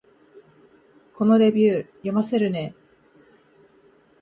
[1.13, 2.73] このレビュー、読ませるね